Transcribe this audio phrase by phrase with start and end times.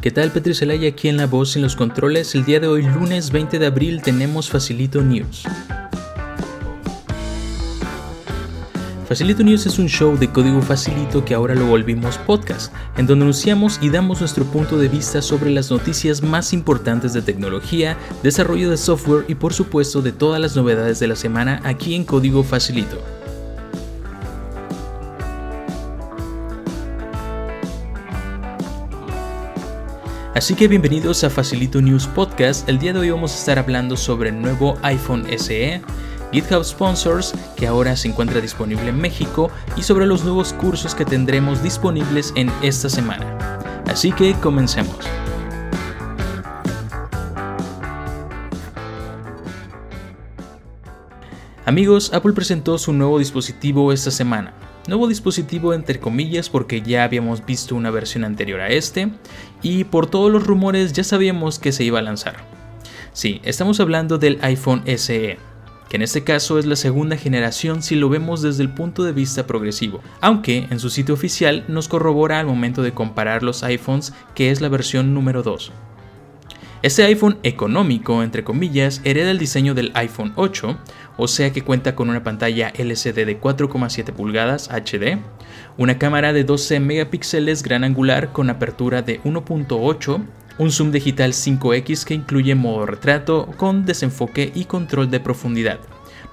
[0.00, 2.34] ¿Qué tal Petri Celaya aquí en la voz en los controles?
[2.34, 5.44] El día de hoy, lunes 20 de abril, tenemos Facilito News.
[9.08, 13.24] Facilito News es un show de código facilito que ahora lo volvimos podcast, en donde
[13.24, 18.70] anunciamos y damos nuestro punto de vista sobre las noticias más importantes de tecnología, desarrollo
[18.70, 22.44] de software y por supuesto de todas las novedades de la semana aquí en código
[22.44, 23.15] facilito.
[30.36, 32.68] Así que bienvenidos a Facilito News Podcast.
[32.68, 35.80] El día de hoy vamos a estar hablando sobre el nuevo iPhone SE,
[36.30, 41.06] GitHub Sponsors, que ahora se encuentra disponible en México, y sobre los nuevos cursos que
[41.06, 43.82] tendremos disponibles en esta semana.
[43.86, 44.98] Así que comencemos.
[51.64, 54.52] Amigos, Apple presentó su nuevo dispositivo esta semana.
[54.88, 59.08] Nuevo dispositivo entre comillas porque ya habíamos visto una versión anterior a este
[59.60, 62.36] y por todos los rumores ya sabíamos que se iba a lanzar.
[63.12, 65.38] Sí, estamos hablando del iPhone SE,
[65.88, 69.12] que en este caso es la segunda generación si lo vemos desde el punto de
[69.12, 74.12] vista progresivo, aunque en su sitio oficial nos corrobora al momento de comparar los iPhones
[74.36, 75.72] que es la versión número 2.
[76.82, 80.78] Este iPhone económico, entre comillas, hereda el diseño del iPhone 8,
[81.16, 85.18] o sea que cuenta con una pantalla LCD de 4,7 pulgadas HD,
[85.78, 90.22] una cámara de 12 megapíxeles gran angular con apertura de 1.8,
[90.58, 95.80] un zoom digital 5X que incluye modo retrato con desenfoque y control de profundidad.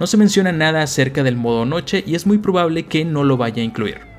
[0.00, 3.36] No se menciona nada acerca del modo noche y es muy probable que no lo
[3.36, 4.11] vaya a incluir.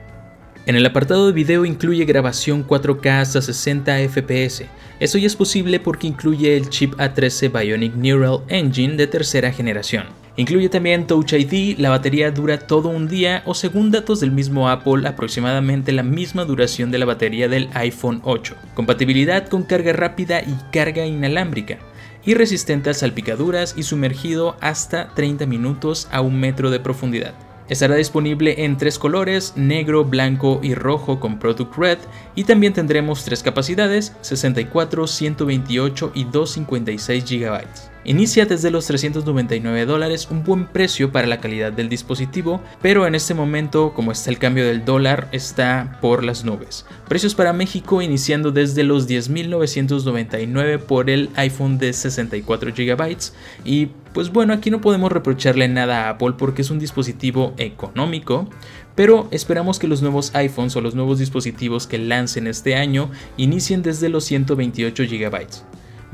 [0.65, 4.63] En el apartado de video incluye grabación 4K hasta 60 fps.
[4.97, 10.05] Eso ya es posible porque incluye el chip A13 Bionic Neural Engine de tercera generación.
[10.37, 14.69] Incluye también Touch ID, la batería dura todo un día o según datos del mismo
[14.69, 18.55] Apple aproximadamente la misma duración de la batería del iPhone 8.
[18.73, 21.77] Compatibilidad con carga rápida y carga inalámbrica.
[22.25, 27.33] Y resistente a salpicaduras y sumergido hasta 30 minutos a un metro de profundidad.
[27.69, 31.97] Estará disponible en tres colores, negro, blanco y rojo con Product Red
[32.35, 37.92] y también tendremos tres capacidades, 64, 128 y 256 GB.
[38.05, 43.15] Inicia desde los 399 dólares, un buen precio para la calidad del dispositivo, pero en
[43.15, 46.85] este momento, como está el cambio del dólar, está por las nubes.
[47.07, 53.17] Precios para México iniciando desde los 10.999 por el iPhone de 64 GB
[53.63, 58.49] y pues bueno, aquí no podemos reprocharle nada a Apple porque es un dispositivo económico,
[58.95, 63.81] pero esperamos que los nuevos iPhones o los nuevos dispositivos que lancen este año inicien
[63.81, 65.47] desde los 128 GB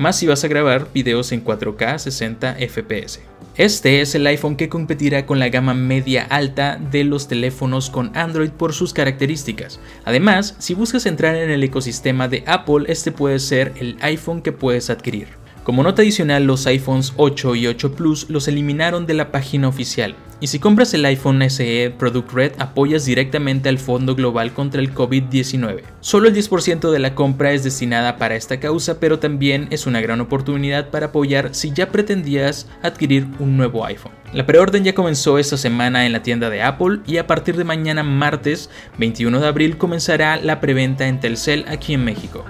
[0.00, 3.20] más si vas a grabar videos en 4K 60 fps.
[3.56, 8.10] Este es el iPhone que competirá con la gama media alta de los teléfonos con
[8.16, 9.78] Android por sus características.
[10.06, 14.52] Además, si buscas entrar en el ecosistema de Apple, este puede ser el iPhone que
[14.52, 15.28] puedes adquirir.
[15.64, 20.16] Como nota adicional, los iPhones 8 y 8 Plus los eliminaron de la página oficial.
[20.42, 24.94] Y si compras el iPhone SE Product Red, apoyas directamente al Fondo Global contra el
[24.94, 25.82] COVID-19.
[26.00, 30.00] Solo el 10% de la compra es destinada para esta causa, pero también es una
[30.00, 34.12] gran oportunidad para apoyar si ya pretendías adquirir un nuevo iPhone.
[34.32, 37.64] La preorden ya comenzó esta semana en la tienda de Apple y a partir de
[37.64, 42.46] mañana martes 21 de abril comenzará la preventa en Telcel aquí en México.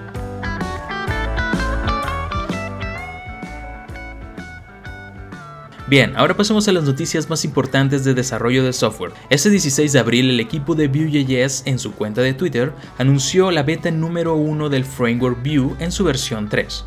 [5.91, 9.11] Bien, ahora pasemos a las noticias más importantes de desarrollo de software.
[9.29, 13.65] Este 16 de abril el equipo de Vue.js en su cuenta de Twitter anunció la
[13.65, 16.85] beta número 1 del framework Vue en su versión 3.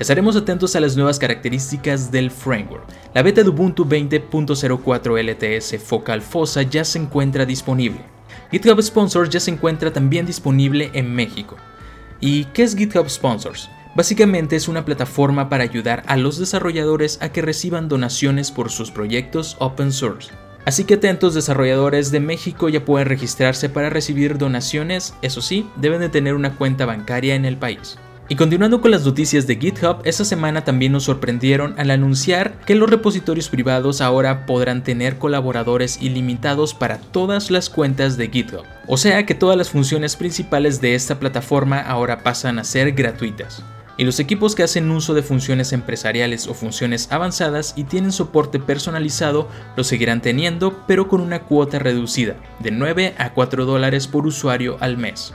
[0.00, 2.82] Estaremos atentos a las nuevas características del framework.
[3.14, 8.00] La beta de Ubuntu 20.04 LTS Focal Fossa ya se encuentra disponible.
[8.50, 11.56] GitHub Sponsors ya se encuentra también disponible en México.
[12.18, 13.70] ¿Y qué es GitHub Sponsors?
[13.94, 18.90] Básicamente es una plataforma para ayudar a los desarrolladores a que reciban donaciones por sus
[18.90, 20.30] proyectos open source.
[20.64, 26.00] Así que atentos desarrolladores de México ya pueden registrarse para recibir donaciones, eso sí, deben
[26.00, 27.98] de tener una cuenta bancaria en el país.
[28.28, 32.76] Y continuando con las noticias de GitHub, esta semana también nos sorprendieron al anunciar que
[32.76, 38.64] los repositorios privados ahora podrán tener colaboradores ilimitados para todas las cuentas de GitHub.
[38.86, 43.62] O sea que todas las funciones principales de esta plataforma ahora pasan a ser gratuitas
[43.96, 48.58] y los equipos que hacen uso de funciones empresariales o funciones avanzadas y tienen soporte
[48.58, 54.26] personalizado lo seguirán teniendo, pero con una cuota reducida, de 9 a 4 dólares por
[54.26, 55.34] usuario al mes.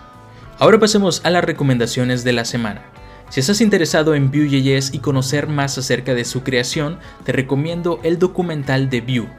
[0.59, 2.81] Ahora pasemos a las recomendaciones de la semana.
[3.29, 8.17] Si estás interesado en Vue.js y conocer más acerca de su creación, te recomiendo el
[8.17, 9.29] documental de Vue.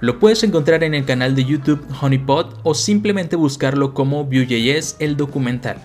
[0.00, 5.16] Lo puedes encontrar en el canal de YouTube Honeypot o simplemente buscarlo como Vue.js el
[5.16, 5.78] documental.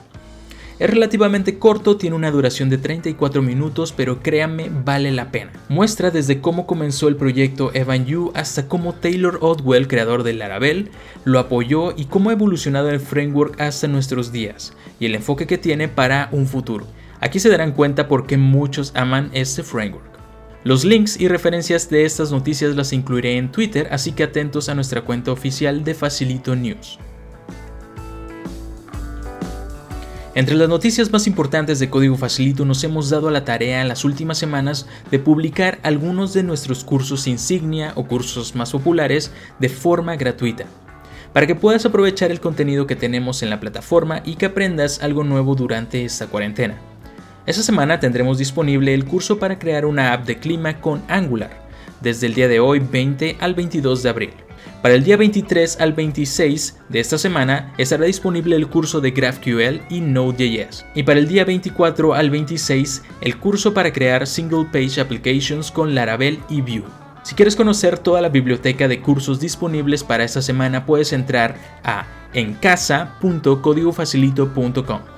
[0.81, 5.51] Es relativamente corto, tiene una duración de 34 minutos, pero créanme, vale la pena.
[5.69, 10.89] Muestra desde cómo comenzó el proyecto Evan You hasta cómo Taylor Odwell, creador de Laravel,
[11.23, 15.59] lo apoyó y cómo ha evolucionado el framework hasta nuestros días, y el enfoque que
[15.59, 16.87] tiene para un futuro.
[17.19, 20.09] Aquí se darán cuenta por qué muchos aman este framework.
[20.63, 24.73] Los links y referencias de estas noticias las incluiré en Twitter, así que atentos a
[24.73, 26.97] nuestra cuenta oficial de Facilito News.
[30.33, 33.89] Entre las noticias más importantes de Código Facilito nos hemos dado a la tarea en
[33.89, 39.67] las últimas semanas de publicar algunos de nuestros cursos insignia o cursos más populares de
[39.67, 40.63] forma gratuita,
[41.33, 45.25] para que puedas aprovechar el contenido que tenemos en la plataforma y que aprendas algo
[45.25, 46.77] nuevo durante esta cuarentena.
[47.45, 51.67] Esta semana tendremos disponible el curso para crear una app de clima con Angular,
[51.99, 54.33] desde el día de hoy 20 al 22 de abril.
[54.81, 59.81] Para el día 23 al 26 de esta semana estará disponible el curso de GraphQL
[59.89, 60.85] y Node.js.
[60.95, 65.93] Y para el día 24 al 26 el curso para crear Single Page Applications con
[65.93, 66.83] Laravel y Vue.
[67.23, 72.07] Si quieres conocer toda la biblioteca de cursos disponibles para esta semana puedes entrar a
[72.33, 75.10] encasa.códigofacilito.com.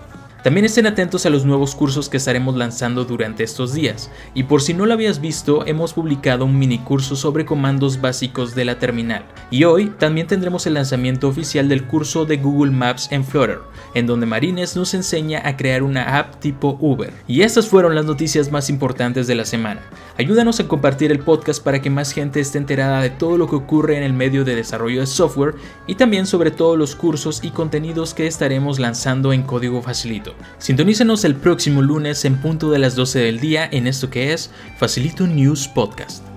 [0.44, 4.62] También estén atentos a los nuevos cursos que estaremos lanzando durante estos días, y por
[4.62, 8.78] si no lo habías visto, hemos publicado un mini curso sobre comandos básicos de la
[8.78, 13.60] terminal, y hoy también tendremos el lanzamiento oficial del curso de Google Maps en Flutter,
[13.94, 17.14] en donde Marines nos enseña a crear una app tipo Uber.
[17.26, 19.80] Y estas fueron las noticias más importantes de la semana.
[20.18, 23.56] Ayúdanos a compartir el podcast para que más gente esté enterada de todo lo que
[23.56, 25.56] ocurre en el medio de desarrollo de software
[25.88, 30.33] y también sobre todos los cursos y contenidos que estaremos lanzando en código facilito.
[30.58, 34.50] Sintonícenos el próximo lunes en punto de las 12 del día en esto que es
[34.78, 36.33] Facilito News Podcast.